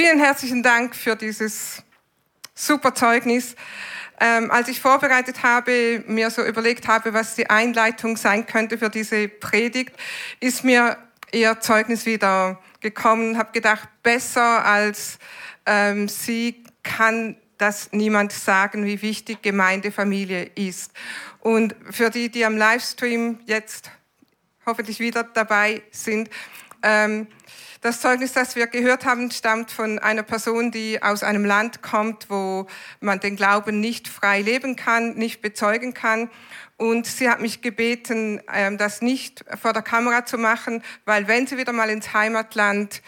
[0.00, 1.82] Vielen herzlichen Dank für dieses
[2.54, 3.56] super Zeugnis.
[4.20, 8.90] Ähm, als ich vorbereitet habe, mir so überlegt habe, was die Einleitung sein könnte für
[8.90, 9.92] diese Predigt,
[10.38, 10.98] ist mir
[11.32, 15.18] Ihr Zeugnis wieder gekommen, habe gedacht, besser als
[15.66, 20.92] ähm, Sie kann das niemand sagen, wie wichtig Gemeindefamilie ist.
[21.40, 23.90] Und für die, die am Livestream jetzt
[24.64, 26.30] hoffentlich wieder dabei sind,
[26.84, 27.26] ähm,
[27.80, 32.28] das Zeugnis, das wir gehört haben, stammt von einer Person, die aus einem Land kommt,
[32.28, 32.66] wo
[33.00, 36.30] man den Glauben nicht frei leben kann, nicht bezeugen kann.
[36.76, 41.46] Und sie hat mich gebeten, ähm, das nicht vor der Kamera zu machen, weil wenn
[41.46, 43.02] sie wieder mal ins Heimatland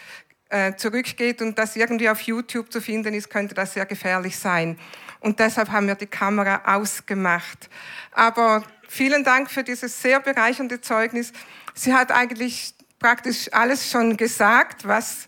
[0.50, 4.78] äh, zurückgeht und das irgendwie auf YouTube zu finden ist, könnte das sehr gefährlich sein.
[5.20, 7.68] Und deshalb haben wir die Kamera ausgemacht.
[8.12, 11.32] Aber vielen Dank für dieses sehr bereichernde Zeugnis.
[11.74, 15.26] Sie hat eigentlich praktisch alles schon gesagt, was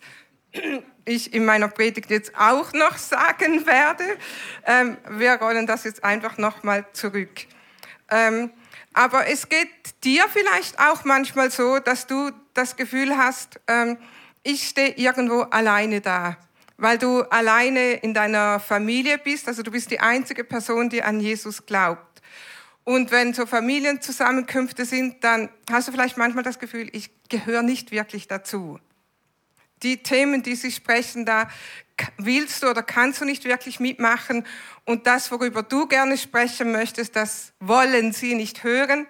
[1.05, 4.05] ich in meiner Predigt jetzt auch noch sagen werde.
[4.65, 7.47] Ähm, wir rollen das jetzt einfach nochmal zurück.
[8.11, 8.53] Ähm,
[8.93, 9.69] aber es geht
[10.05, 13.97] dir vielleicht auch manchmal so, dass du das Gefühl hast, ähm,
[14.43, 16.37] ich stehe irgendwo alleine da,
[16.77, 19.49] weil du alleine in deiner Familie bist.
[19.49, 22.12] Also du bist die einzige Person, die an Jesus glaubt.
[22.85, 27.93] Und wenn so Familienzusammenkünfte sind, dann hast du vielleicht manchmal das Gefühl, ich gehöre nicht
[27.93, 28.81] wirklich dazu.
[29.83, 31.49] Die Themen, die sie sprechen, da
[32.19, 34.47] willst du oder kannst du nicht wirklich mitmachen.
[34.85, 39.07] Und das, worüber du gerne sprechen möchtest, das wollen sie nicht hören.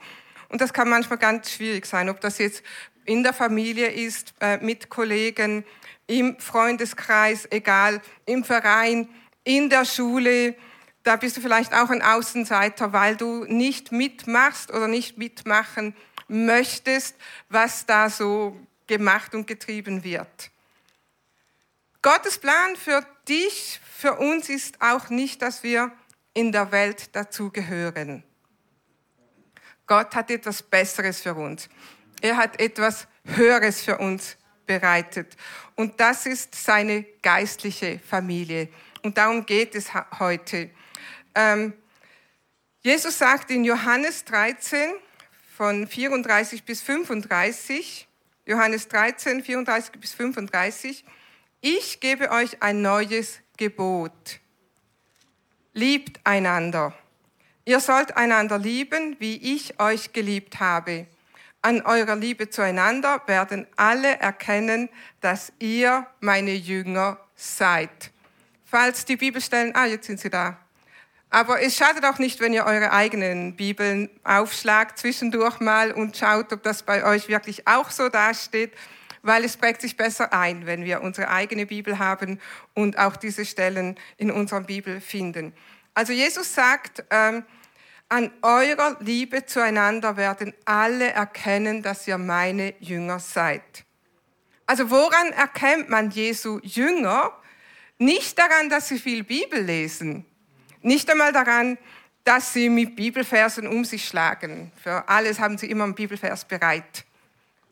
[0.49, 2.63] Und das kann manchmal ganz schwierig sein, ob das jetzt
[3.05, 5.65] in der Familie ist, äh, mit Kollegen,
[6.07, 9.09] im Freundeskreis, egal, im Verein,
[9.45, 10.55] in der Schule,
[11.03, 15.95] da bist du vielleicht auch ein Außenseiter, weil du nicht mitmachst oder nicht mitmachen
[16.29, 17.17] möchtest,
[17.49, 20.51] was da so gemacht und getrieben wird.
[22.01, 25.93] Gottes Plan für dich, für uns ist auch nicht, dass wir
[26.35, 28.25] in der Welt dazugehören.
[29.87, 31.69] Gott hat etwas Besseres für uns.
[32.21, 34.37] Er hat etwas Höheres für uns
[34.67, 35.37] bereitet.
[35.75, 38.69] Und das ist seine geistliche Familie.
[39.03, 40.71] Und darum geht es heute.
[41.35, 41.73] Ähm,
[42.83, 44.93] Jesus sagt in Johannes 13
[45.57, 48.09] von 34 bis 35,
[48.45, 51.05] Johannes 13, 34 bis 35,
[51.61, 54.41] ich gebe euch ein neues Gebot.
[55.75, 56.93] Liebt einander.
[57.65, 61.07] Ihr sollt einander lieben, wie ich euch geliebt habe.
[61.61, 64.89] An eurer Liebe zueinander werden alle erkennen,
[65.21, 68.11] dass ihr meine Jünger seid.
[68.65, 70.59] Falls die Bibelstellen, ah, jetzt sind sie da.
[71.33, 76.53] Aber es schadet auch nicht, wenn ihr eure eigenen Bibeln aufschlagt zwischendurch mal und schaut,
[76.53, 78.75] ob das bei euch wirklich auch so dasteht,
[79.23, 82.39] weil es prägt sich besser ein, wenn wir unsere eigene Bibel haben
[82.75, 85.55] und auch diese Stellen in unserer Bibel finden.
[85.95, 87.47] Also Jesus sagt, ähm,
[88.11, 93.85] an eurer Liebe zueinander werden alle erkennen, dass ihr meine Jünger seid.
[94.67, 97.33] Also woran erkennt man Jesu Jünger?
[97.97, 100.27] Nicht daran, dass sie viel Bibel lesen
[100.83, 101.79] nicht einmal daran,
[102.25, 104.71] dass sie mit Bibelversen um sich schlagen.
[104.83, 107.05] Für alles haben sie immer einen Bibelvers bereit.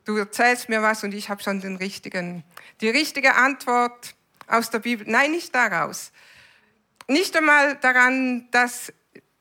[0.05, 2.43] Du erzählst mir was und ich habe schon den richtigen,
[2.81, 4.15] die richtige Antwort
[4.47, 5.07] aus der Bibel.
[5.09, 6.11] Nein, nicht daraus.
[7.07, 8.93] Nicht einmal daran, dass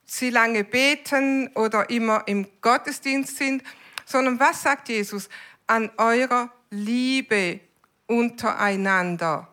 [0.04, 3.62] sie lange beten oder immer im Gottesdienst sind,
[4.04, 5.28] sondern was sagt Jesus?
[5.66, 7.60] An eurer Liebe
[8.06, 9.48] untereinander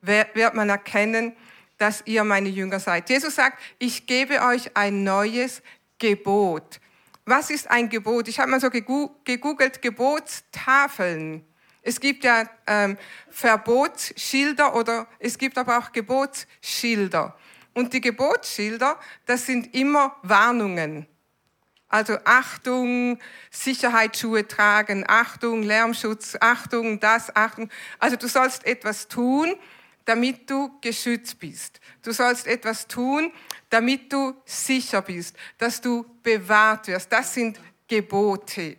[0.00, 1.36] wird man erkennen,
[1.78, 3.10] dass ihr meine Jünger seid.
[3.10, 5.62] Jesus sagt, ich gebe euch ein neues
[5.98, 6.80] Gebot.
[7.24, 8.28] Was ist ein Gebot?
[8.28, 11.44] Ich habe mal so gegoogelt, Gebotstafeln.
[11.82, 12.96] Es gibt ja ähm,
[13.30, 17.36] Verbotsschilder oder es gibt aber auch Gebotsschilder.
[17.74, 21.06] Und die Gebotsschilder, das sind immer Warnungen.
[21.88, 23.18] Also Achtung,
[23.50, 27.70] Sicherheitsschuhe tragen, Achtung, Lärmschutz, Achtung, das, Achtung.
[27.98, 29.54] Also du sollst etwas tun,
[30.04, 31.80] damit du geschützt bist.
[32.02, 33.32] Du sollst etwas tun,
[33.70, 37.10] damit du sicher bist, dass du bewahrt wirst.
[37.10, 37.58] Das sind
[37.88, 38.76] Gebote.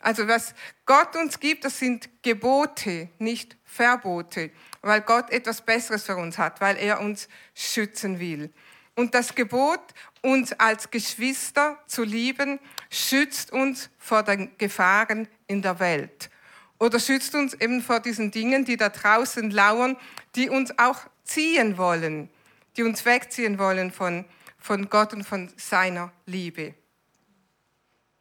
[0.00, 0.54] Also was
[0.86, 4.50] Gott uns gibt, das sind Gebote, nicht Verbote,
[4.80, 8.52] weil Gott etwas Besseres für uns hat, weil er uns schützen will.
[8.94, 9.80] Und das Gebot,
[10.22, 12.58] uns als Geschwister zu lieben,
[12.90, 16.30] schützt uns vor den Gefahren in der Welt
[16.78, 19.96] oder schützt uns eben vor diesen Dingen, die da draußen lauern,
[20.34, 22.28] die uns auch ziehen wollen,
[22.76, 24.24] die uns wegziehen wollen von,
[24.58, 26.74] von Gott und von seiner Liebe.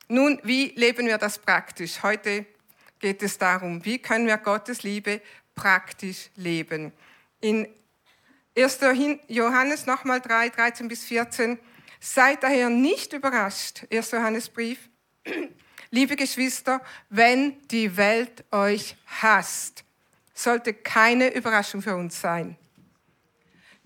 [0.08, 2.02] Nun, wie leben wir das praktisch?
[2.02, 2.46] Heute
[3.00, 5.22] geht es darum, wie können wir Gottes Liebe
[5.54, 6.94] praktisch leben.
[7.42, 7.68] In
[8.58, 8.80] 1.
[9.28, 11.60] Johannes nochmal 3, 13 bis 14.
[12.00, 14.12] Seid daher nicht überrascht, 1.
[14.12, 14.90] Johannesbrief,
[15.92, 19.84] liebe Geschwister, wenn die Welt euch hasst.
[20.34, 22.58] Sollte keine Überraschung für uns sein.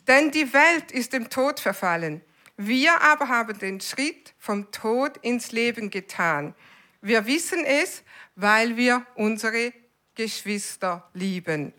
[0.07, 2.21] Denn die Welt ist dem Tod verfallen.
[2.57, 6.53] Wir aber haben den Schritt vom Tod ins Leben getan.
[7.01, 8.04] Wir wissen es,
[8.36, 9.74] weil wir unsere
[10.15, 11.74] Geschwister lieben.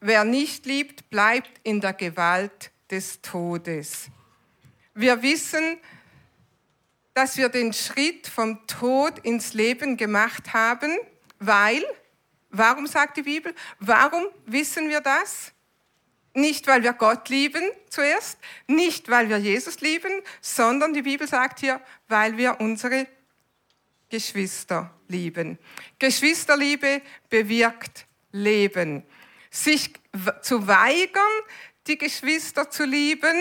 [0.00, 4.08] Wer nicht liebt, bleibt in der Gewalt des Todes.
[4.94, 5.78] Wir wissen,
[7.14, 10.96] dass wir den Schritt vom Tod ins Leben gemacht haben,
[11.38, 11.84] weil,
[12.50, 15.52] warum sagt die Bibel, warum wissen wir das?
[16.34, 21.60] Nicht, weil wir Gott lieben zuerst, nicht, weil wir Jesus lieben, sondern die Bibel sagt
[21.60, 23.06] hier, weil wir unsere
[24.08, 25.58] Geschwister lieben.
[26.00, 29.04] Geschwisterliebe bewirkt Leben.
[29.50, 29.92] Sich
[30.42, 31.22] zu weigern,
[31.86, 33.36] die Geschwister zu lieben,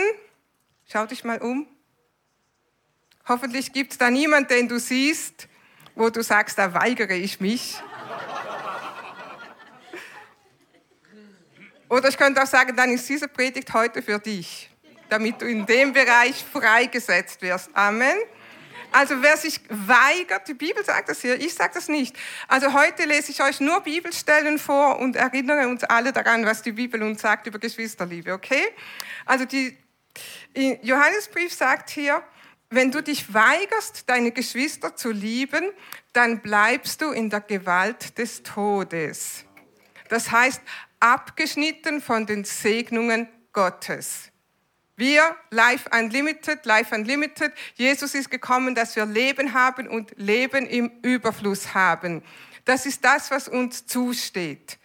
[0.86, 1.68] schau dich mal um.
[3.28, 5.48] Hoffentlich gibt es da niemanden, den du siehst,
[5.96, 7.82] wo du sagst, da weigere ich mich.
[11.88, 14.70] Oder ich könnte auch sagen, dann ist diese Predigt heute für dich,
[15.10, 17.70] damit du in dem Bereich freigesetzt wirst.
[17.76, 18.18] Amen.
[18.92, 22.16] Also wer sich weigert, die Bibel sagt das hier, ich sage das nicht.
[22.48, 26.74] Also heute lese ich euch nur Bibelstellen vor und erinnere uns alle daran, was die
[26.74, 28.64] Bibel uns sagt über Geschwisterliebe, okay?
[29.26, 29.78] Also die
[30.82, 32.22] Johannesbrief sagt hier,
[32.76, 35.72] wenn du dich weigerst, deine Geschwister zu lieben,
[36.14, 39.46] dann bleibst du in der Gewalt des Todes.
[40.10, 40.62] Das heißt,
[41.00, 44.30] abgeschnitten von den Segnungen Gottes.
[44.96, 50.92] Wir, Life Unlimited, Life Unlimited, Jesus ist gekommen, dass wir Leben haben und Leben im
[51.02, 52.24] Überfluss haben.
[52.66, 54.78] Das ist das, was uns zusteht.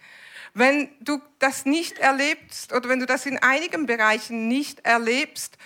[0.53, 5.57] Wenn du das nicht erlebst oder wenn du das in einigen Bereichen nicht erlebst,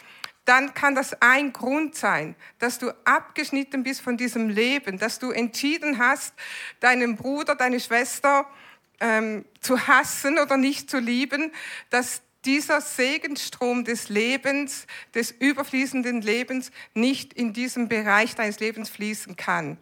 [0.46, 5.32] dann kann das ein Grund sein, dass du abgeschnitten bist von diesem Leben, dass du
[5.32, 6.34] entschieden hast,
[6.80, 8.46] deinen Bruder, deine Schwester,
[9.00, 11.52] ähm, zu hassen oder nicht zu lieben,
[11.90, 19.36] dass dieser Segenstrom des Lebens, des überfließenden Lebens nicht in diesem Bereich deines Lebens fließen
[19.36, 19.78] kann.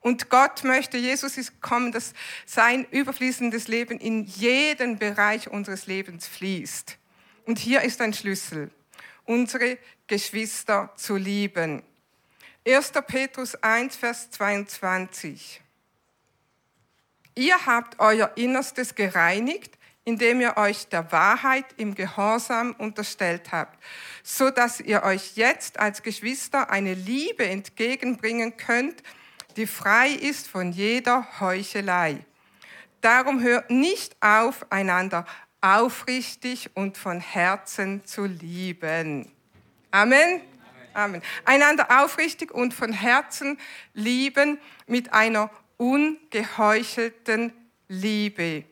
[0.00, 2.12] Und Gott möchte, Jesus ist gekommen, dass
[2.44, 6.98] sein überfließendes Leben in jeden Bereich unseres Lebens fließt.
[7.46, 8.70] Und hier ist ein Schlüssel,
[9.24, 11.82] unsere Geschwister zu lieben.
[12.66, 12.92] 1.
[13.06, 15.60] Petrus 1, Vers 22.
[17.34, 23.82] Ihr habt euer Innerstes gereinigt, indem ihr euch der Wahrheit im Gehorsam unterstellt habt,
[24.22, 29.02] so dass ihr euch jetzt als Geschwister eine Liebe entgegenbringen könnt,
[29.56, 32.24] die frei ist von jeder Heuchelei.
[33.00, 35.24] Darum hört nicht auf, einander
[35.62, 39.30] aufrichtig und von Herzen zu lieben.
[39.90, 40.42] Amen.
[40.92, 41.22] Amen.
[41.46, 43.58] Einander aufrichtig und von Herzen
[43.94, 47.52] lieben mit einer ungeheuchelten
[47.88, 48.64] Liebe.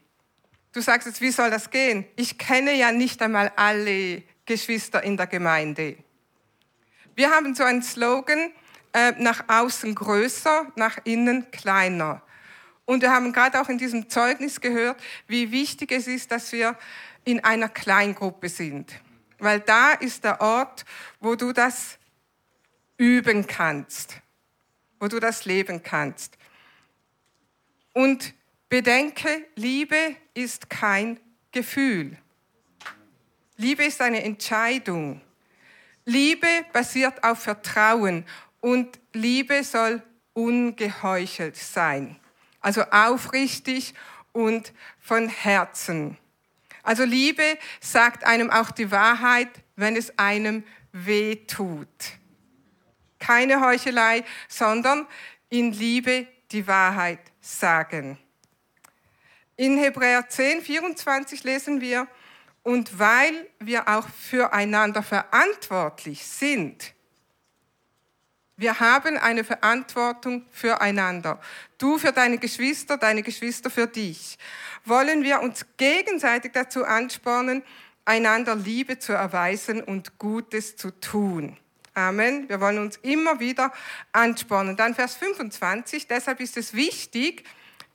[0.72, 2.04] Du sagst jetzt, wie soll das gehen?
[2.16, 5.96] Ich kenne ja nicht einmal alle Geschwister in der Gemeinde.
[7.14, 8.52] Wir haben so einen Slogan,
[8.92, 12.22] äh, nach außen größer, nach innen kleiner.
[12.90, 16.76] Und wir haben gerade auch in diesem Zeugnis gehört, wie wichtig es ist, dass wir
[17.22, 18.92] in einer Kleingruppe sind.
[19.38, 20.84] Weil da ist der Ort,
[21.20, 21.98] wo du das
[22.96, 24.20] üben kannst,
[24.98, 26.36] wo du das leben kannst.
[27.92, 28.34] Und
[28.68, 31.20] bedenke, Liebe ist kein
[31.52, 32.18] Gefühl.
[33.56, 35.20] Liebe ist eine Entscheidung.
[36.06, 38.24] Liebe basiert auf Vertrauen
[38.58, 42.19] und Liebe soll ungeheuchelt sein.
[42.60, 43.94] Also aufrichtig
[44.32, 46.18] und von Herzen.
[46.82, 51.88] Also Liebe sagt einem auch die Wahrheit, wenn es einem weh tut.
[53.18, 55.06] Keine Heuchelei, sondern
[55.48, 58.18] in Liebe die Wahrheit sagen.
[59.56, 62.08] In Hebräer 10, 24 lesen wir,
[62.62, 66.94] und weil wir auch füreinander verantwortlich sind,
[68.60, 71.40] wir haben eine Verantwortung füreinander.
[71.78, 74.36] Du für deine Geschwister, deine Geschwister für dich.
[74.84, 77.62] Wollen wir uns gegenseitig dazu anspornen,
[78.04, 81.56] einander Liebe zu erweisen und Gutes zu tun.
[81.94, 82.50] Amen.
[82.50, 83.72] Wir wollen uns immer wieder
[84.12, 84.76] anspornen.
[84.76, 86.06] Dann Vers 25.
[86.06, 87.44] Deshalb ist es wichtig,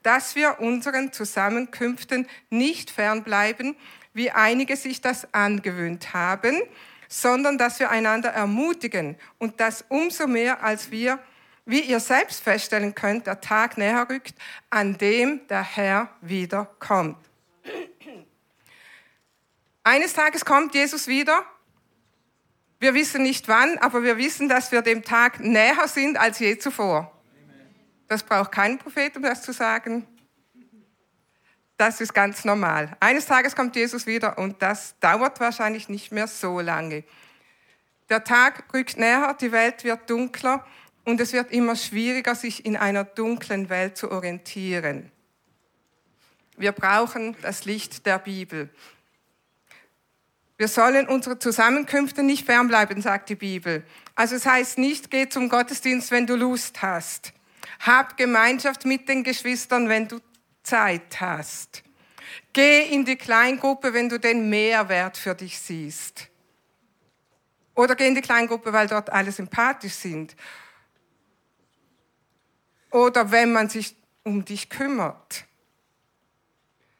[0.02, 3.76] dass wir unseren Zusammenkünften nicht fernbleiben,
[4.14, 6.60] wie einige sich das angewöhnt haben,
[7.08, 11.18] sondern dass wir einander ermutigen und das umso mehr, als wir,
[11.64, 14.34] wie ihr selbst feststellen könnt, der Tag näher rückt,
[14.70, 17.18] an dem der Herr wiederkommt.
[19.82, 21.44] Eines Tages kommt Jesus wieder.
[22.78, 26.58] Wir wissen nicht wann, aber wir wissen, dass wir dem Tag näher sind als je
[26.58, 27.12] zuvor.
[28.08, 30.06] Das braucht kein Prophet, um das zu sagen.
[31.76, 32.96] Das ist ganz normal.
[33.00, 37.04] Eines Tages kommt Jesus wieder und das dauert wahrscheinlich nicht mehr so lange.
[38.08, 40.64] Der Tag rückt näher, die Welt wird dunkler
[41.04, 45.10] und es wird immer schwieriger, sich in einer dunklen Welt zu orientieren.
[46.56, 48.70] Wir brauchen das Licht der Bibel.
[50.56, 53.84] Wir sollen unsere Zusammenkünfte nicht fernbleiben, sagt die Bibel.
[54.14, 57.34] Also es heißt nicht, geh zum Gottesdienst, wenn du Lust hast.
[57.80, 60.18] Hab Gemeinschaft mit den Geschwistern, wenn du
[60.66, 61.82] Zeit hast.
[62.52, 66.28] Geh in die Kleingruppe, wenn du den Mehrwert für dich siehst.
[67.74, 70.34] Oder geh in die Kleingruppe, weil dort alle sympathisch sind.
[72.90, 73.94] Oder wenn man sich
[74.24, 75.44] um dich kümmert.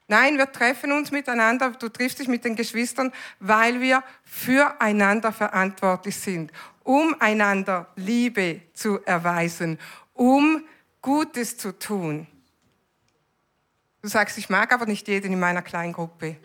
[0.07, 6.17] Nein, wir treffen uns miteinander, du triffst dich mit den Geschwistern, weil wir füreinander verantwortlich
[6.17, 6.53] sind,
[6.85, 9.81] um einander Liebe zu erweisen,
[10.15, 10.63] um
[11.03, 12.29] Gutes zu tun.
[14.03, 16.37] Du sagst, ich mag aber nicht jeden in meiner Kleingruppe.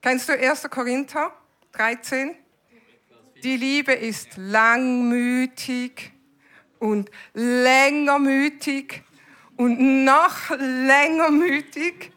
[0.00, 0.68] Kennst du 1.
[0.70, 1.32] Korinther
[1.72, 2.34] 13?
[3.42, 6.12] Die Liebe ist langmütig
[6.78, 9.02] und längermütig
[9.56, 12.12] und noch längermütig.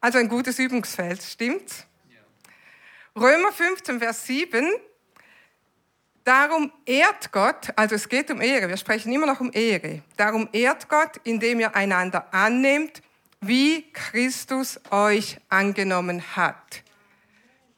[0.00, 1.86] Also ein gutes Übungsfeld, stimmt's?
[3.14, 4.66] Römer 15, Vers 7
[6.24, 10.02] Darum ehrt Gott, also es geht um Ehre, wir sprechen immer noch um Ehre.
[10.16, 13.02] Darum ehrt Gott, indem ihr einander annehmt,
[13.40, 16.82] wie Christus euch angenommen hat.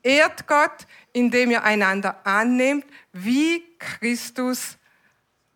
[0.03, 4.77] Ehrt Gott, indem ihr einander annehmt, wie Christus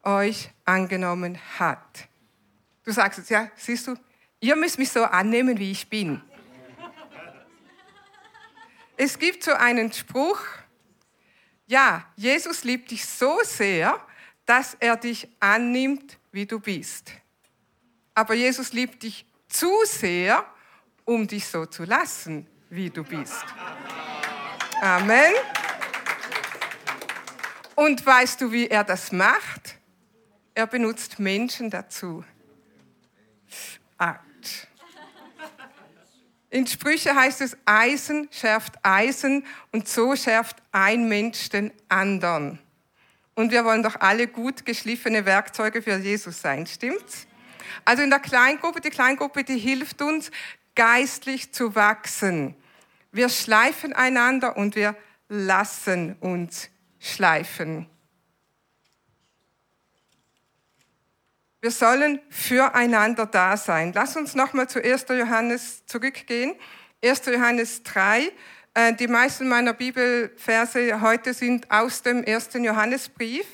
[0.05, 2.09] euch angenommen hat.
[2.85, 3.97] Du sagst jetzt, ja, siehst du,
[4.39, 6.23] ihr müsst mich so annehmen, wie ich bin.
[8.97, 10.41] Es gibt so einen Spruch,
[11.67, 14.01] ja, Jesus liebt dich so sehr,
[14.45, 17.11] dass er dich annimmt, wie du bist.
[18.15, 20.45] Aber Jesus liebt dich zu sehr,
[21.05, 23.45] um dich so zu lassen, wie du bist.
[24.81, 25.35] Amen.
[27.75, 29.77] Und weißt du, wie er das macht?
[30.55, 32.25] Er benutzt Menschen dazu.
[33.99, 34.19] Ah,
[36.51, 42.59] in Sprüche heißt es, Eisen schärft Eisen und so schärft ein Mensch den anderen.
[43.35, 47.27] Und wir wollen doch alle gut geschliffene Werkzeuge für Jesus sein, stimmt's?
[47.85, 50.31] Also in der Kleingruppe, die Kleingruppe, die hilft uns,
[50.75, 52.55] geistlich zu wachsen.
[53.13, 54.97] Wir schleifen einander und wir
[55.29, 57.87] lassen uns schleifen.
[61.67, 63.91] Wir sollen füreinander da sein.
[63.93, 65.07] Lass uns nochmal zu 1.
[65.09, 66.55] Johannes zurückgehen.
[67.05, 67.27] 1.
[67.27, 68.31] Johannes 3.
[68.75, 72.51] Äh, die meisten meiner Bibelverse heute sind aus dem 1.
[72.61, 73.49] Johannesbrief.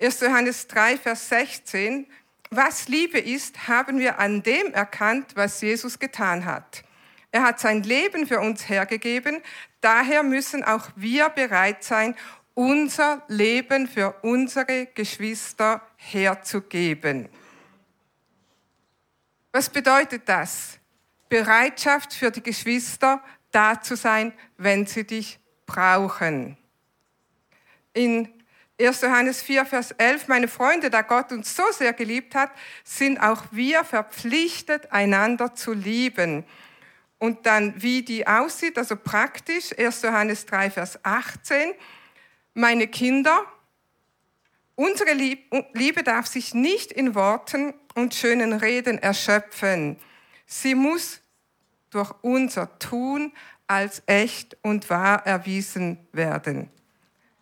[0.00, 0.20] 1.
[0.20, 2.06] Johannes 3, Vers 16.
[2.50, 6.84] Was Liebe ist, haben wir an dem erkannt, was Jesus getan hat.
[7.32, 9.42] Er hat sein Leben für uns hergegeben.
[9.80, 12.14] Daher müssen auch wir bereit sein,
[12.54, 17.28] unser Leben für unsere Geschwister herzugeben.
[19.52, 20.78] Was bedeutet das?
[21.28, 26.56] Bereitschaft für die Geschwister, da zu sein, wenn sie dich brauchen.
[27.92, 28.28] In
[28.80, 29.02] 1.
[29.02, 32.50] Johannes 4, Vers 11, meine Freunde, da Gott uns so sehr geliebt hat,
[32.82, 36.44] sind auch wir verpflichtet, einander zu lieben.
[37.18, 40.02] Und dann, wie die aussieht, also praktisch, 1.
[40.02, 41.74] Johannes 3, Vers 18,
[42.54, 43.44] meine Kinder,
[44.76, 49.98] unsere Liebe darf sich nicht in Worten und schönen Reden erschöpfen.
[50.46, 51.20] Sie muss
[51.90, 53.32] durch unser Tun
[53.66, 56.70] als echt und wahr erwiesen werden.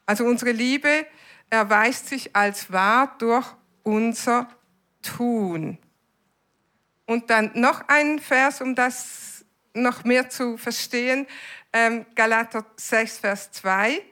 [0.07, 1.07] Also unsere Liebe
[1.51, 3.47] erweist sich als wahr durch
[3.83, 4.49] unser
[5.03, 5.79] Tun.
[7.07, 11.27] Und dann noch ein Vers, um das noch mehr zu verstehen.
[11.73, 14.03] Ähm, Galater 6, Vers 2.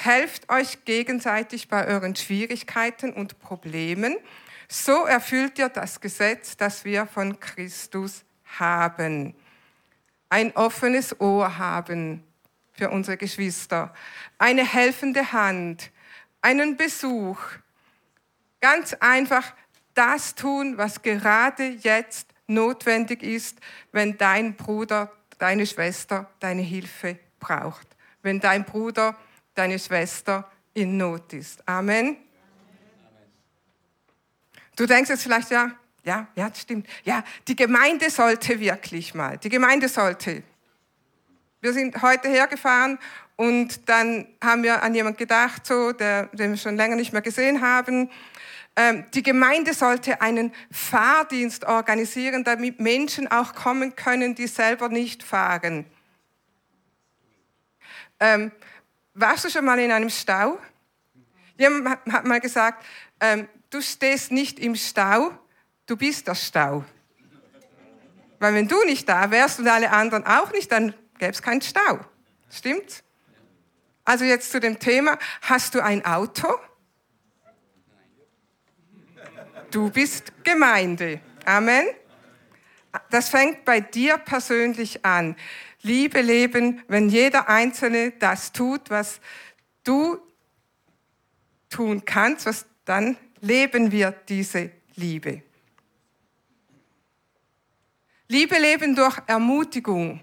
[0.00, 4.16] Helft euch gegenseitig bei euren Schwierigkeiten und Problemen.
[4.68, 9.34] So erfüllt ihr das Gesetz, das wir von Christus haben.
[10.28, 12.22] Ein offenes Ohr haben
[12.70, 13.92] für unsere Geschwister,
[14.38, 15.90] eine helfende Hand,
[16.42, 17.40] einen Besuch.
[18.60, 19.52] Ganz einfach
[19.94, 23.58] das tun, was gerade jetzt notwendig ist,
[23.90, 27.88] wenn dein Bruder, deine Schwester deine Hilfe braucht.
[28.22, 29.16] Wenn dein Bruder
[29.58, 31.66] deine Schwester in Not ist.
[31.68, 32.16] Amen.
[34.76, 35.72] Du denkst jetzt vielleicht, ja,
[36.04, 36.86] Ja, ja, das stimmt.
[37.04, 39.36] Ja, die Gemeinde sollte wirklich mal.
[39.36, 40.42] Die Gemeinde sollte.
[41.60, 42.98] Wir sind heute hergefahren
[43.36, 47.20] und dann haben wir an jemand gedacht, so, der, den wir schon länger nicht mehr
[47.20, 48.10] gesehen haben.
[48.76, 55.24] Ähm, die Gemeinde sollte einen Fahrdienst organisieren, damit Menschen auch kommen können, die selber nicht
[55.24, 55.84] fahren.
[58.20, 58.52] Ähm,
[59.20, 60.58] warst du schon mal in einem Stau?
[61.56, 62.84] Jemand hat mal gesagt,
[63.20, 65.32] ähm, du stehst nicht im Stau,
[65.86, 66.84] du bist der Stau.
[68.38, 71.60] Weil wenn du nicht da wärst und alle anderen auch nicht, dann gäbe es keinen
[71.60, 72.00] Stau.
[72.50, 73.02] Stimmt's?
[74.04, 76.48] Also jetzt zu dem Thema, hast du ein Auto?
[79.70, 81.20] Du bist Gemeinde.
[81.44, 81.86] Amen.
[83.10, 85.36] Das fängt bei dir persönlich an.
[85.88, 89.20] Liebe leben, wenn jeder Einzelne das tut, was
[89.84, 90.18] du
[91.70, 95.42] tun kannst, was dann leben wir diese Liebe.
[98.28, 100.20] Liebe leben durch Ermutigung.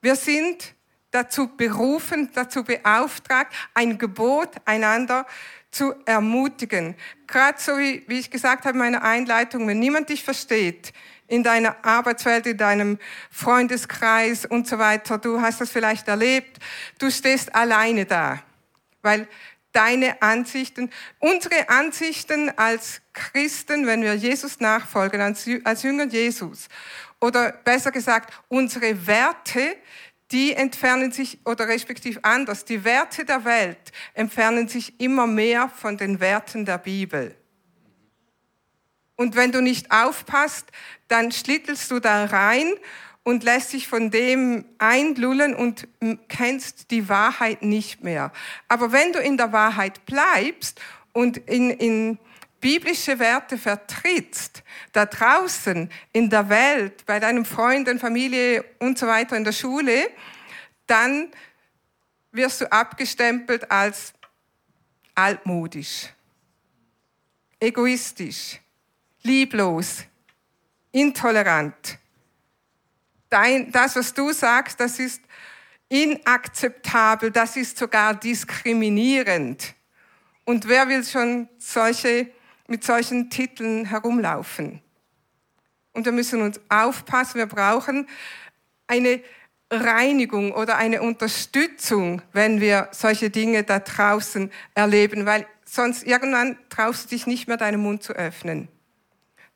[0.00, 0.72] Wir sind
[1.10, 5.26] dazu berufen, dazu beauftragt, ein Gebot einander
[5.72, 6.94] zu ermutigen.
[7.26, 10.92] Gerade so wie, wie ich gesagt habe in meiner Einleitung, wenn niemand dich versteht,
[11.28, 12.98] in deiner Arbeitswelt, in deinem
[13.30, 16.58] Freundeskreis und so weiter, du hast das vielleicht erlebt,
[16.98, 18.42] du stehst alleine da,
[19.02, 19.28] weil
[19.76, 25.44] deine Ansichten, unsere Ansichten als Christen, wenn wir Jesus nachfolgen, als,
[25.82, 26.68] Jünger Jesus,
[27.20, 29.76] oder besser gesagt, unsere Werte,
[30.32, 35.96] die entfernen sich, oder respektiv anders, die Werte der Welt entfernen sich immer mehr von
[35.96, 37.36] den Werten der Bibel.
[39.16, 40.66] Und wenn du nicht aufpasst,
[41.08, 42.74] dann schlittelst du da rein
[43.22, 45.88] und lässt dich von dem einlullen und
[46.28, 48.32] kennst die Wahrheit nicht mehr.
[48.68, 50.80] Aber wenn du in der Wahrheit bleibst
[51.12, 52.18] und in, in
[52.60, 59.36] biblische Werte vertrittst, da draußen in der Welt, bei deinen Freunden, Familie und so weiter
[59.36, 60.08] in der Schule,
[60.86, 61.30] dann
[62.32, 64.12] wirst du abgestempelt als
[65.14, 66.10] altmodisch,
[67.58, 68.60] egoistisch,
[69.26, 70.04] lieblos,
[70.92, 71.98] intolerant.
[73.28, 75.20] Dein, das, was du sagst, das ist
[75.88, 79.74] inakzeptabel, das ist sogar diskriminierend.
[80.44, 82.30] Und wer will schon solche
[82.68, 84.80] mit solchen Titeln herumlaufen.
[85.92, 88.08] Und wir müssen uns aufpassen, wir brauchen
[88.86, 89.22] eine
[89.70, 97.06] Reinigung oder eine Unterstützung, wenn wir solche Dinge da draußen erleben, weil sonst irgendwann traust
[97.06, 98.68] du dich nicht mehr, deinen Mund zu öffnen.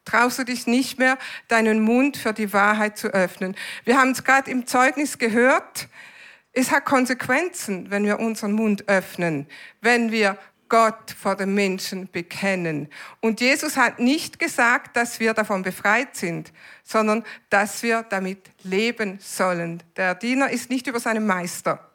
[0.05, 3.57] Traust du dich nicht mehr, deinen Mund für die Wahrheit zu öffnen.
[3.85, 5.89] Wir haben es gerade im Zeugnis gehört,
[6.53, 9.47] es hat Konsequenzen, wenn wir unseren Mund öffnen,
[9.81, 10.37] wenn wir
[10.69, 12.89] Gott vor den Menschen bekennen.
[13.21, 19.19] Und Jesus hat nicht gesagt, dass wir davon befreit sind, sondern dass wir damit leben
[19.21, 19.83] sollen.
[19.97, 21.91] Der Diener ist nicht über seinen Meister.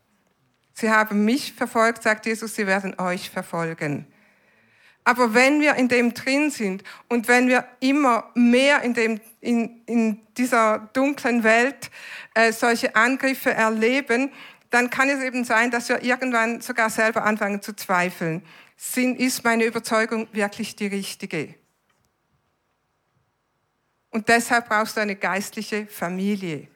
[0.74, 4.06] Sie haben mich verfolgt, sagt Jesus, sie werden euch verfolgen.
[5.08, 9.82] Aber wenn wir in dem drin sind und wenn wir immer mehr in, dem, in,
[9.86, 11.92] in dieser dunklen Welt
[12.34, 14.32] äh, solche Angriffe erleben,
[14.72, 18.42] dann kann es eben sein, dass wir irgendwann sogar selber anfangen zu zweifeln
[18.78, 21.54] sind, ist meine Überzeugung wirklich die richtige.
[24.10, 26.68] Und deshalb brauchst du eine geistliche Familie.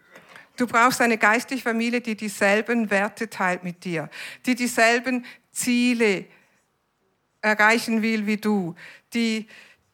[0.56, 4.10] Du brauchst eine geistliche Familie, die dieselben Werte teilt mit dir,
[4.46, 6.26] die dieselben Ziele
[7.42, 8.76] erreichen will wie du,
[9.14, 9.48] die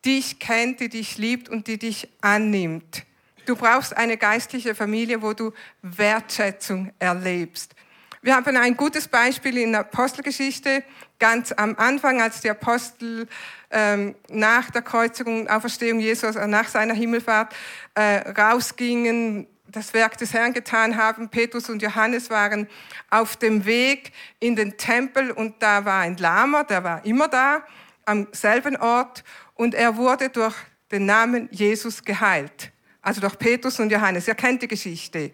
[0.05, 3.03] dich kennt, die dich liebt und die dich annimmt.
[3.45, 7.75] Du brauchst eine geistliche Familie, wo du Wertschätzung erlebst.
[8.21, 10.83] Wir haben ein gutes Beispiel in der Apostelgeschichte,
[11.19, 13.27] ganz am Anfang, als die Apostel
[13.69, 17.53] ähm, nach der Kreuzigung und Auferstehung Jesus, äh, nach seiner Himmelfahrt,
[17.93, 21.29] äh, rausgingen, das Werk des Herrn getan haben.
[21.29, 22.67] Petrus und Johannes waren
[23.09, 27.61] auf dem Weg in den Tempel und da war ein Lama, der war immer da,
[28.05, 30.55] am selben Ort und er wurde durch
[30.91, 32.71] den Namen Jesus geheilt.
[33.01, 34.27] Also durch Petrus und Johannes.
[34.27, 35.31] Ihr kennt die Geschichte.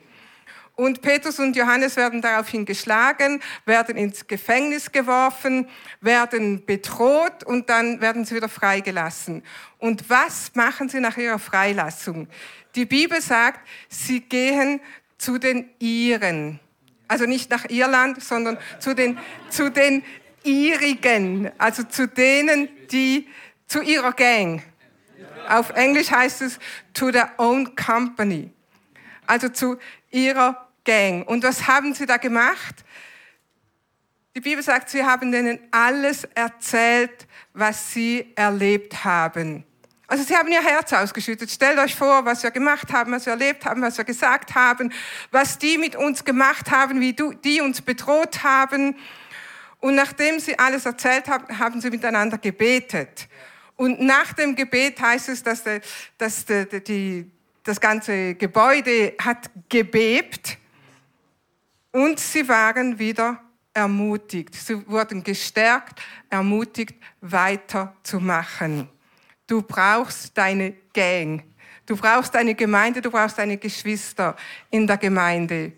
[0.82, 8.02] Und Petrus und Johannes werden daraufhin geschlagen, werden ins Gefängnis geworfen, werden bedroht und dann
[8.02, 9.44] werden sie wieder freigelassen.
[9.78, 12.28] Und was machen sie nach ihrer Freilassung?
[12.74, 14.82] Die Bibel sagt, sie gehen
[15.20, 16.60] zu den Iren.
[17.08, 19.20] Also nicht nach Irland, sondern zu den,
[19.52, 20.02] zu den
[20.44, 23.28] Irigen, also zu denen, die
[23.68, 24.64] zu ihrer Gang.
[25.48, 26.58] Auf Englisch heißt es
[26.96, 28.50] to their own company.
[29.28, 29.78] Also zu
[30.10, 31.28] ihrer Gang.
[31.28, 32.84] Und was haben sie da gemacht?
[34.36, 39.66] Die Bibel sagt, sie haben denen alles erzählt, was sie erlebt haben.
[40.08, 41.50] Also sie haben ihr Herz ausgeschüttet.
[41.52, 44.92] Stellt euch vor, was wir gemacht haben, was wir erlebt haben, was wir gesagt haben,
[45.32, 48.96] was die mit uns gemacht haben, wie du, die uns bedroht haben.
[49.80, 53.28] Und nachdem sie alles erzählt haben, haben sie miteinander gebetet.
[53.76, 55.82] Und nach dem Gebet heißt es, dass, der,
[56.18, 57.30] dass der, die,
[57.64, 60.58] das ganze Gebäude hat gebebt
[61.92, 63.42] und sie waren wieder
[63.74, 64.56] ermutigt.
[64.56, 68.90] Sie wurden gestärkt, ermutigt, weiterzumachen.
[69.48, 71.44] Du brauchst deine Gang.
[71.86, 74.36] Du brauchst deine Gemeinde, du brauchst deine Geschwister
[74.70, 75.74] in der Gemeinde.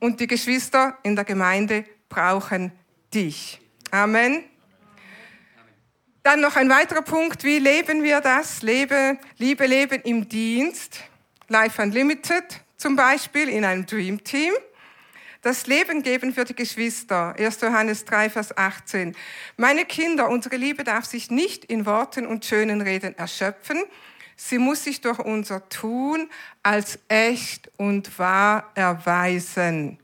[0.00, 2.72] Und die Geschwister in der Gemeinde brauchen
[3.12, 3.60] dich.
[3.90, 4.44] Amen.
[6.22, 7.42] Dann noch ein weiterer Punkt.
[7.44, 8.62] Wie leben wir das?
[8.62, 11.00] Lebe, Liebe leben im Dienst.
[11.48, 14.52] Life Unlimited zum Beispiel in einem Dream Team.
[15.42, 17.34] Das Leben geben für die Geschwister.
[17.38, 17.60] 1.
[17.60, 19.14] Johannes 3, Vers 18.
[19.56, 23.84] Meine Kinder, unsere Liebe darf sich nicht in Worten und schönen Reden erschöpfen.
[24.36, 26.28] Sie muss sich durch unser Tun
[26.62, 29.98] als echt und wahr erweisen.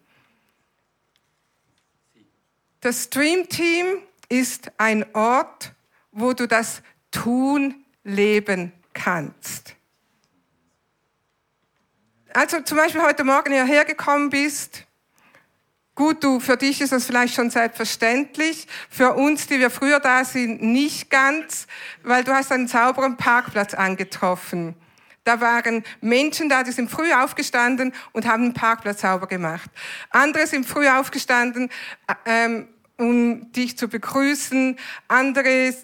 [2.81, 3.87] Das Dream Team
[4.29, 5.73] ist ein Ort,
[6.13, 9.75] wo du das Tun leben kannst.
[12.33, 14.87] Also zum Beispiel heute Morgen hierher gekommen bist,
[15.95, 18.67] Gut, du, für dich ist das vielleicht schon selbstverständlich.
[18.91, 21.69] Für uns, die wir früher da sind, nicht ganz,
[22.03, 24.75] weil du hast einen sauberen Parkplatz angetroffen.
[25.23, 29.71] Da waren Menschen da, die sind früh aufgestanden und haben den Parkplatz sauber gemacht.
[30.11, 31.71] Andere sind früh aufgestanden,
[32.27, 32.67] ähm,
[32.99, 34.77] um dich zu begrüßen.
[35.07, 35.75] Andere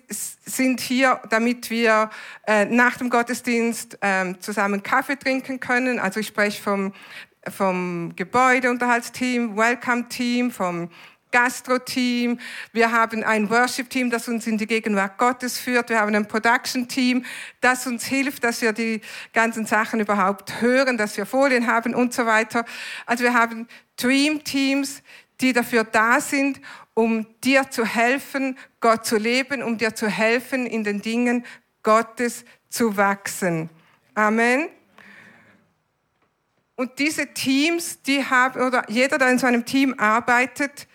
[0.44, 2.10] sind hier, damit wir
[2.46, 6.00] äh, nach dem Gottesdienst äh, zusammen Kaffee trinken können.
[6.00, 6.92] Also ich spreche vom
[7.48, 10.90] vom Gebäudeunterhaltsteam, Welcome-Team, vom
[11.32, 12.38] Gastro-Team.
[12.72, 15.88] Wir haben ein Worship-Team, das uns in die Gegenwart Gottes führt.
[15.88, 17.24] Wir haben ein Production-Team,
[17.60, 19.00] das uns hilft, dass wir die
[19.32, 22.64] ganzen Sachen überhaupt hören, dass wir Folien haben und so weiter.
[23.06, 25.02] Also wir haben Dream-Teams,
[25.40, 26.60] die dafür da sind,
[26.94, 31.44] um dir zu helfen, Gott zu leben, um dir zu helfen, in den Dingen
[31.82, 33.70] Gottes zu wachsen.
[34.14, 34.68] Amen.
[36.80, 40.88] Und diese Teams, die haben, oder jeder, der in so einem Team arbeitet,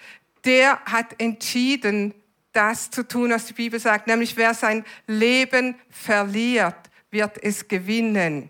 [0.44, 2.16] der hat entschieden,
[2.54, 6.76] das zu tun, was die Bibel sagt, nämlich wer sein Leben verliert,
[7.12, 8.50] wird es gewinnen.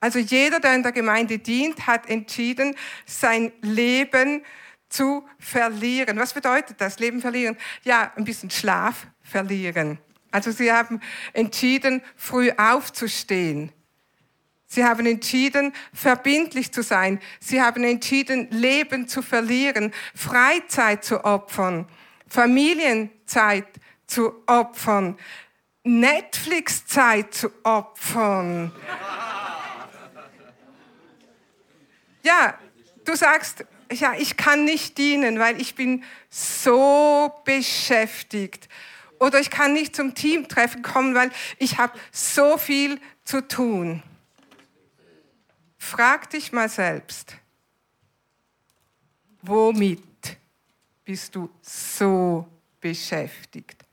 [0.00, 2.76] Also jeder, der in der Gemeinde dient, hat entschieden,
[3.06, 4.44] sein Leben
[4.90, 6.18] zu verlieren.
[6.18, 7.56] Was bedeutet das, Leben verlieren?
[7.84, 9.96] Ja, ein bisschen Schlaf verlieren.
[10.30, 11.00] Also sie haben
[11.32, 13.72] entschieden, früh aufzustehen.
[14.74, 17.20] Sie haben entschieden, verbindlich zu sein.
[17.38, 21.86] Sie haben entschieden, Leben zu verlieren, Freizeit zu opfern,
[22.26, 23.68] Familienzeit
[24.08, 25.16] zu opfern,
[25.84, 28.72] Netflix-Zeit zu opfern.
[32.24, 32.58] Ja,
[33.04, 38.68] du sagst, ja, ich kann nicht dienen, weil ich bin so beschäftigt.
[39.20, 44.02] Oder ich kann nicht zum Teamtreffen kommen, weil ich habe so viel zu tun.
[45.84, 47.36] Frag dich mal selbst,
[49.42, 50.38] womit
[51.04, 52.48] bist du so
[52.80, 53.84] beschäftigt?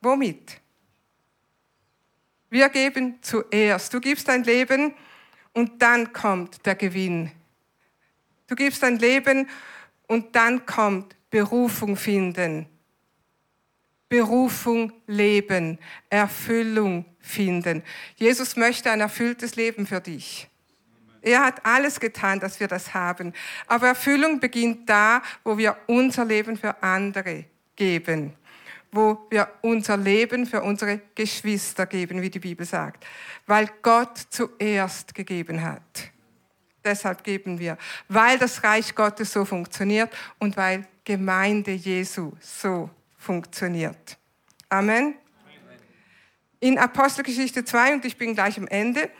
[0.00, 0.60] Womit?
[2.50, 3.92] Wir geben zuerst.
[3.92, 4.94] Du gibst dein Leben
[5.54, 7.32] und dann kommt der Gewinn.
[8.46, 9.50] Du gibst dein Leben
[10.06, 12.66] und dann kommt Berufung finden.
[14.08, 17.82] Berufung leben, Erfüllung finden.
[18.16, 20.48] Jesus möchte ein erfülltes Leben für dich.
[21.22, 23.32] Er hat alles getan, dass wir das haben.
[23.66, 28.34] Aber Erfüllung beginnt da, wo wir unser Leben für andere geben.
[28.92, 33.04] Wo wir unser Leben für unsere Geschwister geben, wie die Bibel sagt.
[33.46, 35.82] Weil Gott zuerst gegeben hat.
[36.84, 37.78] Deshalb geben wir.
[38.08, 44.18] Weil das Reich Gottes so funktioniert und weil Gemeinde Jesu so funktioniert.
[44.68, 45.14] Amen.
[46.64, 49.10] In Apostelgeschichte 2, und ich bin gleich am Ende,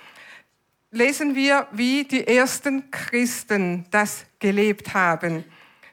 [0.90, 5.44] lesen wir, wie die ersten Christen das gelebt haben,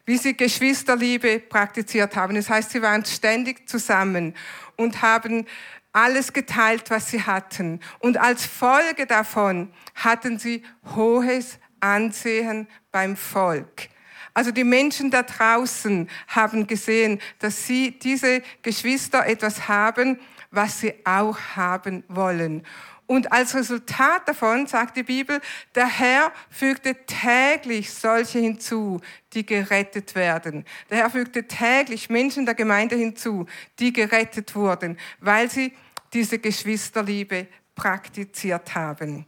[0.05, 2.35] wie sie Geschwisterliebe praktiziert haben.
[2.35, 4.33] Das heißt, sie waren ständig zusammen
[4.77, 5.45] und haben
[5.91, 7.81] alles geteilt, was sie hatten.
[7.99, 10.63] Und als Folge davon hatten sie
[10.95, 13.89] hohes Ansehen beim Volk.
[14.33, 20.17] Also die Menschen da draußen haben gesehen, dass sie, diese Geschwister, etwas haben,
[20.51, 22.63] was sie auch haben wollen.
[23.07, 25.41] Und als Resultat davon, sagt die Bibel,
[25.75, 29.01] der Herr fügte täglich solche hinzu,
[29.33, 30.63] die gerettet werden.
[30.89, 33.47] Der Herr fügte täglich Menschen der Gemeinde hinzu,
[33.79, 35.73] die gerettet wurden, weil sie
[36.13, 39.25] diese Geschwisterliebe praktiziert haben.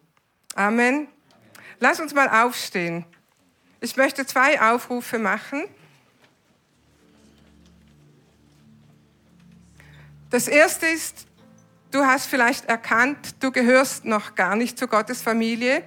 [0.55, 1.07] Amen.
[1.79, 3.03] Lass uns mal aufstehen.
[3.81, 5.63] Ich möchte zwei Aufrufe machen.
[10.33, 11.27] Das erste ist,
[11.91, 15.83] du hast vielleicht erkannt, du gehörst noch gar nicht zu Gottes Familie,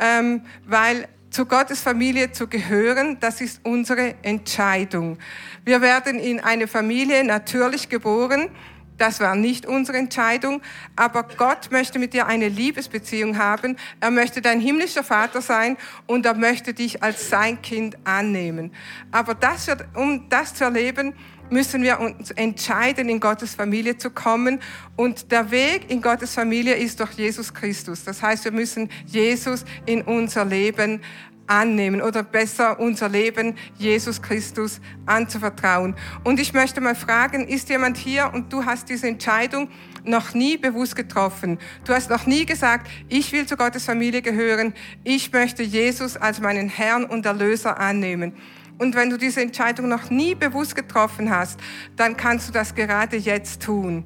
[0.00, 5.16] ähm, weil zu Gottes Familie zu gehören, das ist unsere Entscheidung.
[5.64, 8.50] Wir werden in eine Familie natürlich geboren.
[8.96, 10.60] Das war nicht unsere Entscheidung,
[10.96, 13.76] aber Gott möchte mit dir eine Liebesbeziehung haben.
[14.00, 15.76] Er möchte dein himmlischer Vater sein
[16.08, 18.72] und er möchte dich als sein Kind annehmen.
[19.12, 21.14] Aber das wird, um das zu erleben,
[21.50, 24.60] müssen wir uns entscheiden, in Gottes Familie zu kommen.
[24.96, 28.04] Und der Weg in Gottes Familie ist durch Jesus Christus.
[28.04, 31.00] Das heißt, wir müssen Jesus in unser Leben
[31.48, 35.96] annehmen oder besser unser Leben Jesus Christus anzuvertrauen.
[36.24, 39.68] Und ich möchte mal fragen, ist jemand hier und du hast diese Entscheidung
[40.04, 41.58] noch nie bewusst getroffen?
[41.84, 46.40] Du hast noch nie gesagt, ich will zu Gottes Familie gehören, ich möchte Jesus als
[46.40, 48.34] meinen Herrn und Erlöser annehmen.
[48.78, 51.58] Und wenn du diese Entscheidung noch nie bewusst getroffen hast,
[51.96, 54.04] dann kannst du das gerade jetzt tun.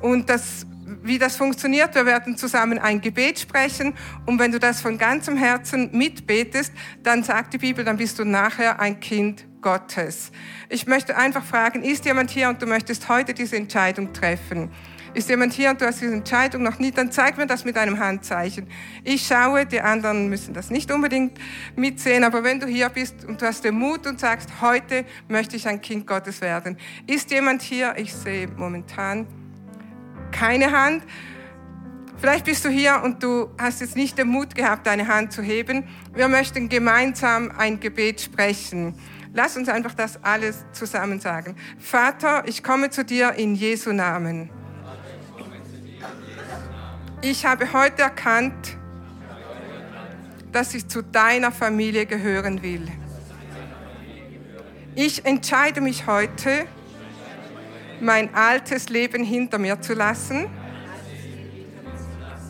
[0.00, 0.66] Und das,
[1.02, 3.94] wie das funktioniert, wir werden zusammen ein Gebet sprechen.
[4.26, 6.72] Und wenn du das von ganzem Herzen mitbetest,
[7.02, 10.32] dann sagt die Bibel, dann bist du nachher ein Kind Gottes.
[10.68, 14.70] Ich möchte einfach fragen, ist jemand hier und du möchtest heute diese Entscheidung treffen?
[15.14, 17.76] Ist jemand hier und du hast diese Entscheidung noch nie, dann zeig mir das mit
[17.76, 18.66] einem Handzeichen.
[19.04, 21.38] Ich schaue, die anderen müssen das nicht unbedingt
[21.76, 25.56] mitsehen, aber wenn du hier bist und du hast den Mut und sagst, heute möchte
[25.56, 26.78] ich ein Kind Gottes werden.
[27.06, 27.94] Ist jemand hier?
[27.96, 29.26] Ich sehe momentan
[30.30, 31.02] keine Hand.
[32.16, 35.42] Vielleicht bist du hier und du hast jetzt nicht den Mut gehabt, deine Hand zu
[35.42, 35.84] heben.
[36.14, 38.94] Wir möchten gemeinsam ein Gebet sprechen.
[39.34, 41.56] Lass uns einfach das alles zusammen sagen.
[41.78, 44.61] Vater, ich komme zu dir in Jesu Namen.
[47.24, 48.76] Ich habe heute erkannt,
[50.50, 52.88] dass ich zu deiner Familie gehören will.
[54.96, 56.66] Ich entscheide mich heute,
[58.00, 60.48] mein altes Leben hinter mir zu lassen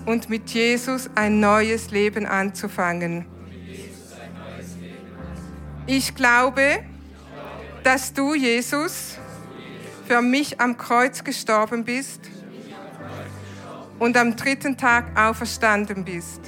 [0.06, 3.26] und mit Jesus ein neues Leben anzufangen.
[5.86, 6.82] Ich glaube,
[7.82, 9.18] dass du, Jesus,
[10.08, 12.31] für mich am Kreuz gestorben bist
[13.98, 16.40] und am dritten Tag auferstanden bist.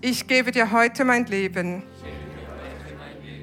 [0.00, 1.82] Ich gebe dir heute mein Leben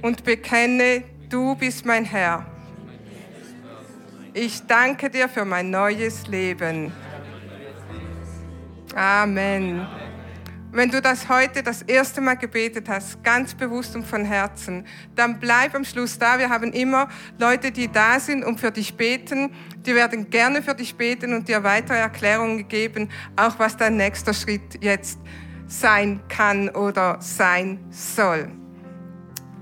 [0.01, 2.45] und bekenne, du bist mein Herr.
[4.33, 6.91] Ich danke dir für mein neues Leben.
[8.95, 9.87] Amen.
[10.71, 15.39] Wenn du das heute das erste Mal gebetet hast, ganz bewusst und von Herzen, dann
[15.39, 16.37] bleib am Schluss da.
[16.37, 19.51] Wir haben immer Leute, die da sind und für dich beten.
[19.77, 24.31] Die werden gerne für dich beten und dir weitere Erklärungen geben, auch was dein nächster
[24.31, 25.17] Schritt jetzt
[25.65, 28.51] sein kann oder sein soll.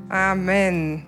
[0.10, 1.06] Amen.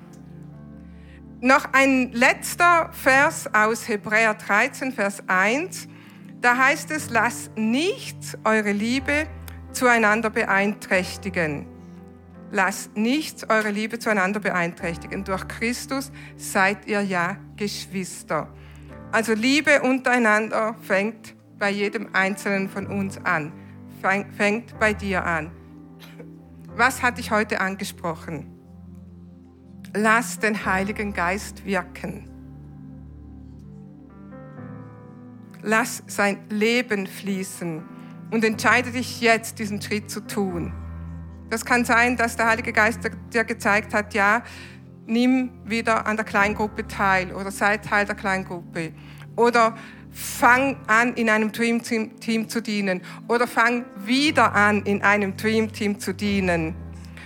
[1.41, 5.89] Noch ein letzter Vers aus Hebräer 13, Vers 1.
[6.39, 9.27] Da heißt es, lasst nichts eure Liebe
[9.71, 11.67] zueinander beeinträchtigen.
[12.51, 15.23] Lasst nichts eure Liebe zueinander beeinträchtigen.
[15.23, 18.47] Durch Christus seid ihr ja Geschwister.
[19.11, 23.51] Also Liebe untereinander fängt bei jedem Einzelnen von uns an.
[24.35, 25.51] Fängt bei dir an.
[26.75, 28.47] Was hat dich heute angesprochen?
[29.93, 32.29] Lass den Heiligen Geist wirken.
[35.61, 37.98] Lass sein Leben fließen
[38.31, 40.73] und entscheide dich jetzt, diesen Schritt zu tun.
[41.49, 42.99] Das kann sein, dass der Heilige Geist
[43.33, 44.43] dir gezeigt hat, ja,
[45.07, 48.93] nimm wieder an der Kleingruppe teil oder sei Teil der Kleingruppe.
[49.35, 49.75] Oder
[50.11, 53.01] fang an, in einem Dream Team zu dienen.
[53.27, 56.75] Oder fang wieder an, in einem Dream Team zu dienen.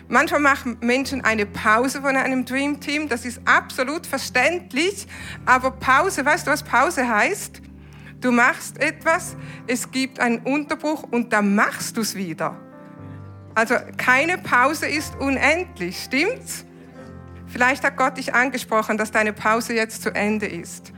[0.08, 3.10] Manchmal machen Menschen eine Pause von einem Dream Team.
[3.10, 5.08] Das ist absolut verständlich.
[5.46, 7.62] Aber Pause, weißt du, was Pause heißt?
[8.24, 9.36] Du machst etwas,
[9.68, 12.58] es gibt einen Unterbruch und dann machst du es wieder.
[13.54, 16.64] Also keine Pause ist unendlich, stimmt's?
[17.48, 20.94] Vielleicht hat Gott dich angesprochen, dass deine Pause jetzt zu Ende ist.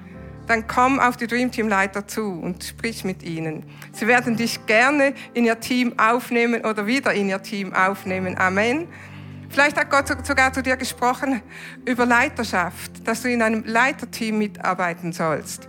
[0.46, 3.66] Dann komm auf die Dream Team Leiter zu und sprich mit ihnen.
[3.92, 8.38] Sie werden dich gerne in ihr Team aufnehmen oder wieder in ihr Team aufnehmen.
[8.38, 8.88] Amen.
[9.50, 11.42] Vielleicht hat Gott sogar zu dir gesprochen
[11.86, 15.68] über Leiterschaft, dass du in einem Leiterteam mitarbeiten sollst.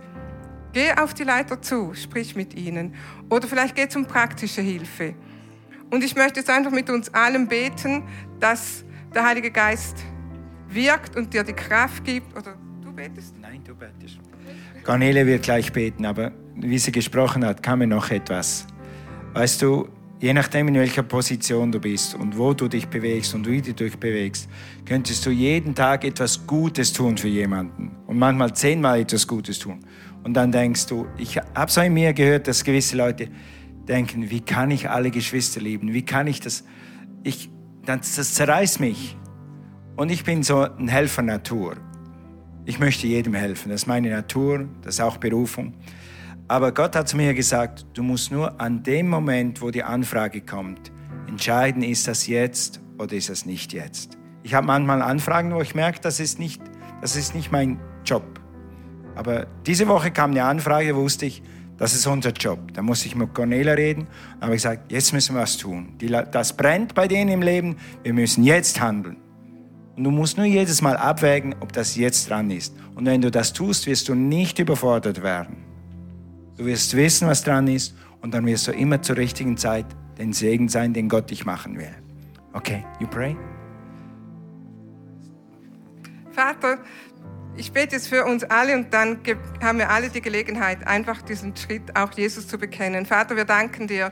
[0.77, 2.93] Geh auf die Leiter zu, sprich mit ihnen.
[3.31, 5.15] Oder vielleicht geh zum praktische Hilfe.
[5.89, 8.03] Und ich möchte jetzt einfach mit uns allen beten,
[8.39, 9.97] dass der Heilige Geist
[10.69, 12.31] wirkt und dir die Kraft gibt.
[12.37, 13.33] Oder du betest?
[13.41, 14.19] Nein, du betest.
[14.83, 18.67] Cornelia wird gleich beten, aber wie sie gesprochen hat, kam mir noch etwas.
[19.33, 23.47] Weißt du, je nachdem, in welcher Position du bist und wo du dich bewegst und
[23.47, 24.47] wie du dich bewegst,
[24.85, 29.79] könntest du jeden Tag etwas Gutes tun für jemanden und manchmal zehnmal etwas Gutes tun.
[30.27, 33.29] Und dann denkst du, ich habe so in mir gehört, dass gewisse Leute
[33.87, 35.93] denken, wie kann ich alle Geschwister lieben?
[35.93, 36.65] Wie kann ich das?
[37.23, 37.49] Ich,
[37.85, 39.15] das, das zerreißt mich.
[39.95, 41.77] Und ich bin so ein Helfer Natur.
[42.65, 43.69] Ich möchte jedem helfen.
[43.69, 45.75] Das ist meine Natur, das ist auch Berufung.
[46.49, 50.41] Aber Gott hat zu mir gesagt, du musst nur an dem Moment, wo die Anfrage
[50.41, 50.91] kommt,
[51.29, 54.17] entscheiden, ist das jetzt oder ist das nicht jetzt.
[54.43, 56.61] Ich habe manchmal Anfragen, wo ich merke, das ist nicht,
[56.99, 58.36] das ist nicht mein Job.
[59.17, 61.41] Aber diese Woche kam eine Anfrage, wusste ich,
[61.77, 62.73] das ist unser Job.
[62.73, 64.07] Da musste ich mit Cornelia reden.
[64.39, 65.93] Da habe ich gesagt, jetzt müssen wir was tun.
[65.99, 67.77] Die, das brennt bei denen im Leben.
[68.03, 69.17] Wir müssen jetzt handeln.
[69.95, 72.75] Und du musst nur jedes Mal abwägen, ob das jetzt dran ist.
[72.95, 75.57] Und wenn du das tust, wirst du nicht überfordert werden.
[76.55, 79.85] Du wirst wissen, was dran ist und dann wirst du immer zur richtigen Zeit
[80.17, 81.95] den Segen sein, den Gott dich machen will.
[82.53, 83.35] Okay, you pray?
[86.31, 86.77] Vater,
[87.57, 89.19] ich bete jetzt für uns alle und dann
[89.61, 93.05] haben wir alle die Gelegenheit, einfach diesen Schritt auch Jesus zu bekennen.
[93.05, 94.11] Vater, wir danken dir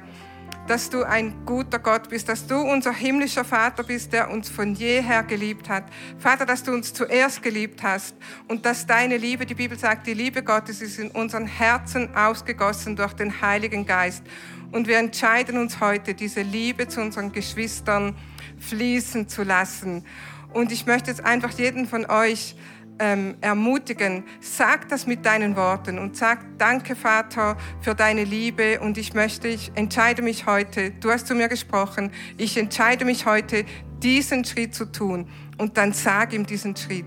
[0.68, 4.74] dass du ein guter Gott bist, dass du unser himmlischer Vater bist, der uns von
[4.74, 5.84] jeher geliebt hat.
[6.18, 8.16] Vater, dass du uns zuerst geliebt hast
[8.48, 12.96] und dass deine Liebe, die Bibel sagt, die Liebe Gottes ist in unseren Herzen ausgegossen
[12.96, 14.24] durch den Heiligen Geist.
[14.72, 18.16] Und wir entscheiden uns heute, diese Liebe zu unseren Geschwistern
[18.60, 20.04] fließen zu lassen.
[20.52, 22.56] Und ich möchte jetzt einfach jeden von euch
[23.00, 24.24] ähm, ermutigen.
[24.40, 28.80] Sag das mit deinen Worten und sag Danke, Vater, für deine Liebe.
[28.80, 33.26] Und ich möchte, ich entscheide mich heute, du hast zu mir gesprochen, ich entscheide mich
[33.26, 33.66] heute,
[34.02, 35.28] diesen Schritt zu tun.
[35.58, 37.06] Und dann sag ihm diesen Schritt.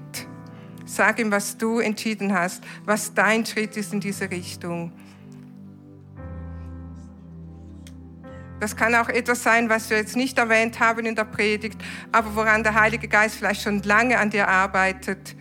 [0.85, 4.92] Sag ihm, was du entschieden hast, was dein Schritt ist in diese Richtung.
[8.61, 12.35] Das kann auch etwas sein, was wir jetzt nicht erwähnt haben in der Predigt, aber
[12.35, 15.37] woran der Heilige Geist vielleicht schon lange an dir arbeitet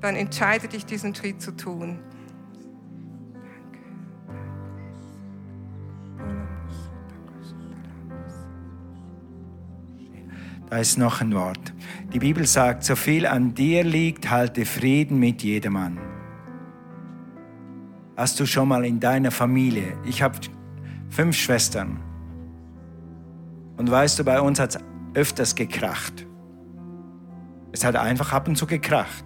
[0.00, 1.98] dann entscheide dich, diesen Schritt zu tun.
[10.68, 11.72] Da ist noch ein Wort.
[12.12, 15.98] Die Bibel sagt, so viel an dir liegt, halte Frieden mit jedermann.
[18.16, 20.38] Hast du schon mal in deiner Familie, ich habe
[21.08, 22.00] fünf Schwestern,
[23.80, 24.82] und weißt du, bei uns hat es
[25.14, 26.26] öfters gekracht.
[27.72, 29.24] Es hat einfach ab und zu gekracht.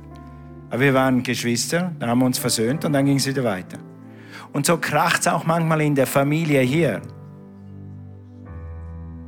[0.74, 3.78] Aber wir waren Geschwister, dann haben wir uns versöhnt und dann ging es wieder weiter.
[4.52, 7.00] Und so kracht es auch manchmal in der Familie hier.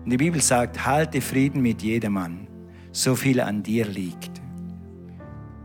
[0.02, 2.48] Und die Bibel sagt, halte Frieden mit jedermann,
[2.90, 4.42] so viel an dir liegt.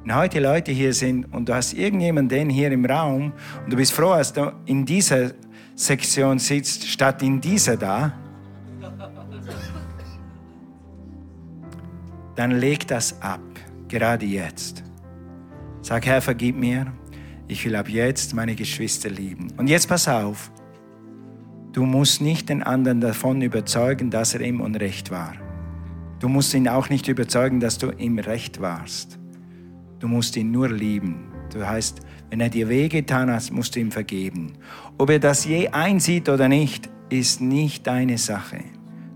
[0.04, 3.94] Wenn heute Leute hier sind und du hast irgendjemanden hier im Raum und du bist
[3.94, 5.32] froh, dass du in dieser
[5.74, 8.14] Sektion sitzt, statt in dieser da,
[12.36, 13.42] dann leg das ab,
[13.88, 14.84] gerade jetzt.
[15.82, 16.94] Sag, Herr, vergib mir.
[17.48, 19.48] Ich will ab jetzt meine Geschwister lieben.
[19.58, 20.52] Und jetzt pass auf.
[21.74, 25.34] Du musst nicht den anderen davon überzeugen, dass er im Unrecht war.
[26.20, 29.18] Du musst ihn auch nicht überzeugen, dass du im Recht warst.
[30.00, 31.32] Du musst ihn nur lieben.
[31.52, 34.54] Du heißt, wenn er dir wehgetan hat, musst du ihm vergeben.
[34.98, 38.60] Ob er das je einsieht oder nicht, ist nicht deine Sache.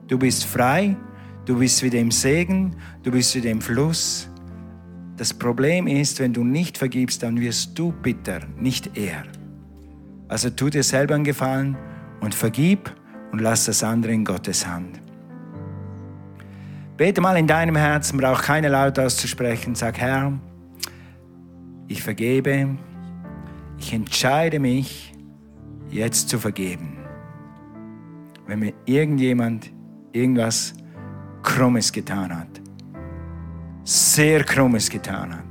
[0.07, 0.97] Du bist frei,
[1.45, 4.29] du bist wie dem Segen, du bist wie dem Fluss,
[5.17, 9.23] das Problem ist, wenn du nicht vergibst, dann wirst du bitter, nicht er.
[10.27, 11.77] Also tu dir selber einen Gefallen
[12.19, 12.93] und vergib
[13.31, 15.01] und lass das andere in Gottes Hand.
[16.97, 19.75] Bete mal in deinem Herzen, brauch keine laut auszusprechen.
[19.75, 20.33] Sag, Herr,
[21.87, 22.77] ich vergebe,
[23.77, 25.13] ich entscheide mich,
[25.89, 26.97] jetzt zu vergeben.
[28.47, 29.71] Wenn mir irgendjemand
[30.11, 30.73] irgendwas
[31.41, 32.64] Krummes getan hat
[33.85, 35.45] sehr Krummes getan hat.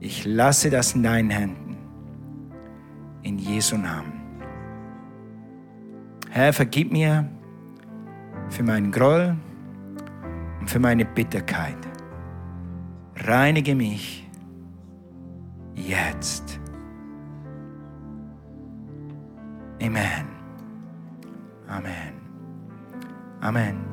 [0.00, 1.76] Ich lasse das in deinen Händen.
[3.22, 4.20] In Jesu Namen.
[6.30, 7.28] Herr, vergib mir
[8.50, 9.36] für meinen Groll
[10.60, 11.76] und für meine Bitterkeit.
[13.16, 14.28] Reinige mich
[15.74, 16.60] jetzt.
[19.80, 20.26] Amen.
[21.68, 22.12] Amen.
[23.40, 23.91] Amen.